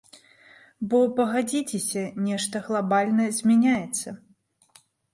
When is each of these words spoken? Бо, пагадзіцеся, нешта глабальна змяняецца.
Бо, 0.93 0.99
пагадзіцеся, 1.19 2.03
нешта 2.31 2.65
глабальна 2.71 3.31
змяняецца. 3.39 4.07